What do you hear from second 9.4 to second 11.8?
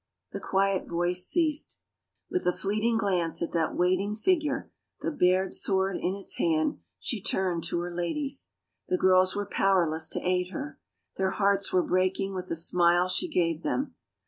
powerless to aid her. Their hearts